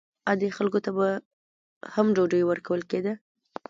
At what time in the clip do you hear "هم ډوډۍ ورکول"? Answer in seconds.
1.93-2.81